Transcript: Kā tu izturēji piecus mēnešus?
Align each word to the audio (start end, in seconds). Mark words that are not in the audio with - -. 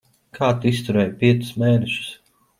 Kā 0.37 0.47
tu 0.63 0.67
izturēji 0.71 1.13
piecus 1.21 1.53
mēnešus? 1.67 2.11